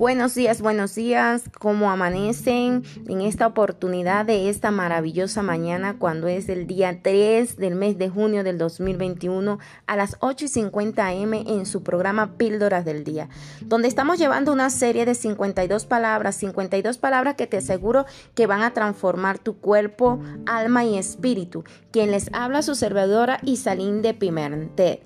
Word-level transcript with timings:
Buenos 0.00 0.34
días, 0.34 0.62
buenos 0.62 0.94
días, 0.94 1.42
¿cómo 1.58 1.90
amanecen 1.90 2.84
en 3.06 3.20
esta 3.20 3.46
oportunidad 3.46 4.24
de 4.24 4.48
esta 4.48 4.70
maravillosa 4.70 5.42
mañana 5.42 5.98
cuando 5.98 6.26
es 6.26 6.48
el 6.48 6.66
día 6.66 7.02
3 7.02 7.58
del 7.58 7.74
mes 7.74 7.98
de 7.98 8.08
junio 8.08 8.42
del 8.42 8.56
2021 8.56 9.58
a 9.86 9.96
las 9.96 10.16
8 10.20 10.46
y 10.46 10.48
50 10.48 11.06
am 11.06 11.34
en 11.34 11.66
su 11.66 11.82
programa 11.82 12.38
Píldoras 12.38 12.86
del 12.86 13.04
Día, 13.04 13.28
donde 13.60 13.88
estamos 13.88 14.18
llevando 14.18 14.54
una 14.54 14.70
serie 14.70 15.04
de 15.04 15.14
52 15.14 15.84
palabras, 15.84 16.34
52 16.36 16.96
palabras 16.96 17.34
que 17.34 17.46
te 17.46 17.58
aseguro 17.58 18.06
que 18.34 18.46
van 18.46 18.62
a 18.62 18.72
transformar 18.72 19.38
tu 19.38 19.58
cuerpo, 19.58 20.18
alma 20.46 20.82
y 20.82 20.96
espíritu. 20.96 21.62
Quien 21.90 22.10
les 22.10 22.30
habla 22.32 22.62
su 22.62 22.74
servidora 22.74 23.38
Isalín 23.42 24.00
de 24.00 24.14
Pimentel. 24.14 25.00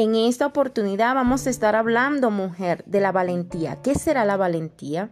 En 0.00 0.14
esta 0.14 0.46
oportunidad 0.46 1.16
vamos 1.16 1.48
a 1.48 1.50
estar 1.50 1.74
hablando, 1.74 2.30
mujer, 2.30 2.84
de 2.86 3.00
la 3.00 3.10
valentía. 3.10 3.82
¿Qué 3.82 3.96
será 3.96 4.24
la 4.24 4.36
valentía? 4.36 5.10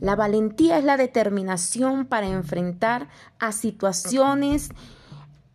La 0.00 0.16
valentía 0.16 0.78
es 0.78 0.84
la 0.84 0.96
determinación 0.96 2.06
para 2.06 2.26
enfrentar 2.26 3.06
a 3.38 3.52
situaciones 3.52 4.70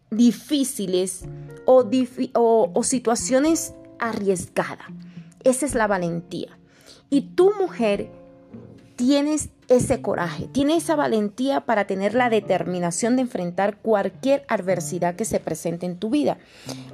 difíciles 0.10 1.26
o, 1.66 2.84
situaciones 2.84 3.74
arriesgadas. 4.00 4.88
Esa 5.44 5.66
es 5.66 5.76
la 5.76 5.88
valentía. 5.88 6.58
Y 7.10 7.34
tu 7.36 7.52
mujer 7.60 8.10
tienes 9.02 9.50
ese 9.68 10.04
coraje, 10.04 10.48
tienes 10.52 10.84
esa 10.84 10.96
valentía 10.96 11.62
para 11.62 11.88
tener 11.88 12.14
la 12.14 12.30
determinación 12.30 13.16
de 13.16 13.24
enfrentar 13.24 13.78
cualquier 13.78 14.46
adversidad 14.48 15.16
que 15.16 15.26
se 15.26 15.40
presente 15.40 15.88
en 15.88 15.98
tu 15.98 16.12
vida. 16.12 16.38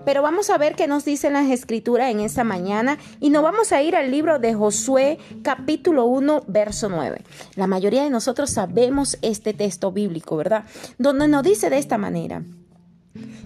Pero 0.06 0.22
vamos 0.22 0.50
a 0.50 0.58
ver 0.58 0.76
qué 0.76 0.88
nos 0.88 1.04
dicen 1.04 1.34
las 1.34 1.50
escrituras 1.50 2.10
en 2.10 2.22
esta 2.22 2.46
mañana 2.46 2.98
y 3.20 3.30
nos 3.30 3.44
vamos 3.44 3.74
a 3.74 3.82
ir 3.82 3.94
al 3.94 4.10
libro 4.10 4.40
de 4.40 4.54
Josué 4.54 5.18
capítulo 5.42 6.06
1 6.06 6.46
verso 6.48 6.88
9. 6.88 7.24
La 7.56 7.68
mayoría 7.68 8.04
de 8.04 8.10
nosotros 8.10 8.52
sabemos 8.52 9.18
este 9.22 9.54
texto 9.54 9.92
bíblico, 9.92 10.38
¿verdad? 10.38 10.64
Donde 10.98 11.28
nos 11.28 11.44
dice 11.44 11.70
de 11.70 11.78
esta 11.78 11.98
manera, 11.98 12.42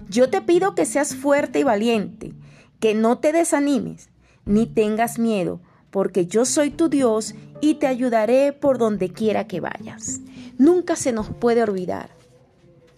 yo 0.08 0.30
te 0.30 0.40
pido 0.40 0.76
que 0.76 0.86
seas 0.86 1.16
fuerte 1.16 1.58
y 1.58 1.64
valiente, 1.64 2.32
que 2.78 2.94
no 2.94 3.18
te 3.18 3.32
desanimes, 3.32 4.08
ni 4.44 4.66
tengas 4.66 5.18
miedo 5.18 5.60
porque 5.92 6.26
yo 6.26 6.44
soy 6.44 6.70
tu 6.70 6.88
Dios 6.88 7.34
y 7.60 7.74
te 7.74 7.86
ayudaré 7.86 8.52
por 8.52 8.78
donde 8.78 9.10
quiera 9.10 9.46
que 9.46 9.60
vayas. 9.60 10.20
Nunca 10.58 10.96
se 10.96 11.12
nos 11.12 11.28
puede 11.28 11.62
olvidar 11.62 12.10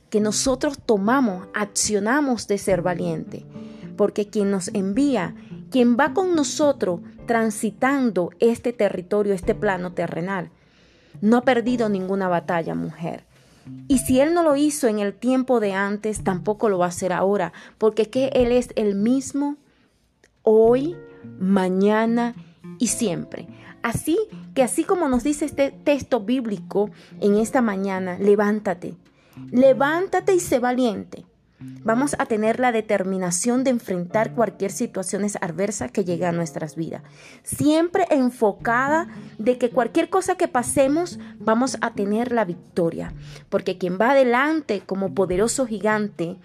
que 0.09 0.21
nosotros 0.21 0.79
tomamos, 0.79 1.49
accionamos 1.55 2.47
de 2.47 2.57
ser 2.57 2.83
valiente, 2.83 3.45
porque 3.97 4.29
quien 4.29 4.53
nos 4.53 4.69
envía, 4.69 5.35
quien 5.71 5.97
va 5.99 6.15
con 6.15 6.37
nosotros 6.37 7.01
transitando 7.27 8.31
este 8.39 8.73
territorio, 8.73 9.35
este 9.35 9.57
plano 9.57 9.93
terrenal, 9.93 10.51
no 11.21 11.39
ha 11.39 11.43
perdido 11.43 11.89
ninguna 11.89 12.29
batalla, 12.29 12.77
mujer. 12.77 13.25
Y 13.89 13.99
si 13.99 14.21
Él 14.21 14.35
no 14.35 14.45
lo 14.45 14.55
hizo 14.55 14.87
en 14.87 15.01
el 15.01 15.15
tiempo 15.15 15.59
de 15.59 15.73
antes, 15.73 16.23
tampoco 16.23 16.69
lo 16.69 16.79
va 16.79 16.87
a 16.87 16.91
hacer 16.91 17.13
ahora, 17.13 17.53
porque 17.77 18.09
que 18.09 18.29
Él 18.35 18.53
es 18.53 18.69
el 18.77 18.95
mismo 18.95 19.57
hoy, 20.43 20.97
mañana 21.41 22.37
y 22.85 22.89
siempre. 22.89 23.49
Así 23.83 24.19
que 24.55 24.63
así 24.63 24.85
como 24.85 25.09
nos 25.09 25.25
dice 25.25 25.47
este 25.47 25.71
texto 25.71 26.21
bíblico 26.21 26.91
en 27.19 27.37
esta 27.37 27.63
mañana, 27.63 28.19
levántate, 28.19 28.95
levántate 29.51 30.35
y 30.35 30.41
sé 30.41 30.59
valiente. 30.59 31.25
Vamos 31.83 32.15
a 32.19 32.27
tener 32.27 32.61
la 32.61 32.73
determinación 32.73 33.65
de 33.65 33.71
enfrentar 33.71 34.35
cualquier 34.35 34.71
situación 34.71 35.25
adversa 35.41 35.89
que 35.89 36.05
llegue 36.05 36.27
a 36.27 36.33
nuestras 36.33 36.77
vidas. 36.77 37.03
Siempre 37.43 38.07
enfocada 38.11 39.09
de 39.39 39.57
que 39.57 39.71
cualquier 39.71 40.11
cosa 40.11 40.35
que 40.35 40.47
pasemos 40.47 41.19
vamos 41.39 41.79
a 41.81 41.95
tener 41.95 42.33
la 42.33 42.45
victoria. 42.45 43.15
Porque 43.49 43.79
quien 43.79 43.99
va 43.99 44.11
adelante 44.11 44.83
como 44.85 45.15
poderoso 45.15 45.67
gigante 45.67 46.37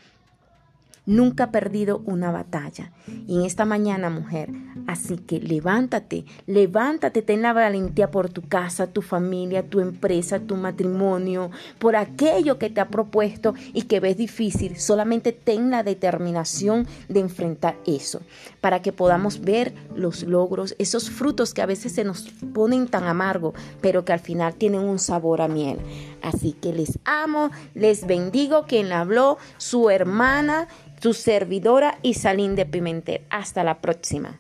nunca 1.10 1.46
ha 1.46 1.52
perdido 1.52 2.02
una 2.06 2.32
batalla. 2.32 2.92
Y 3.28 3.40
en 3.40 3.46
esta 3.46 3.66
mañana, 3.66 4.10
mujer, 4.10 4.52
así 4.88 5.18
que 5.18 5.40
levántate, 5.40 6.26
levántate, 6.46 7.24
ten 7.24 7.42
la 7.42 7.52
valentía 7.52 8.12
por 8.12 8.30
tu 8.30 8.44
casa, 8.44 8.88
tu 8.88 9.02
familia, 9.02 9.68
tu 9.68 9.80
empresa, 9.80 10.40
tu 10.40 10.56
matrimonio, 10.56 11.50
por 11.80 11.96
aquello 11.96 12.60
que 12.60 12.70
te 12.70 12.80
ha 12.80 12.90
propuesto 12.90 13.56
y 13.74 13.84
que 13.84 14.00
ves 14.00 14.18
difícil. 14.18 14.78
Solamente 14.78 15.32
ten 15.32 15.72
la 15.72 15.84
determinación 15.84 16.88
de 17.08 17.22
enfrentar 17.22 17.76
eso, 17.88 18.22
para 18.62 18.82
que 18.82 18.94
podamos 18.94 19.42
ver 19.42 19.74
los 19.96 20.24
logros, 20.24 20.76
esos 20.78 21.10
frutos 21.10 21.56
que 21.56 21.64
a 21.64 21.66
veces 21.66 21.94
se 21.94 22.04
nos 22.04 22.30
ponen 22.54 22.88
tan 22.88 23.06
amargo, 23.06 23.54
pero 23.82 24.06
que 24.06 24.14
al 24.14 24.20
final 24.20 24.54
tienen 24.54 24.82
un 24.82 25.00
sabor 25.00 25.42
a 25.42 25.48
miel. 25.48 25.80
Así 26.22 26.54
que 26.54 26.74
les 26.74 27.00
amo, 27.06 27.52
les 27.74 28.06
bendigo 28.06 28.66
quien 28.66 28.92
habló, 28.92 29.38
su 29.58 29.90
hermana 29.90 30.68
tu 31.00 31.14
servidora 31.14 31.98
Isalín 32.02 32.56
de 32.56 32.66
Pimentel. 32.66 33.22
Hasta 33.30 33.64
la 33.64 33.80
próxima. 33.80 34.40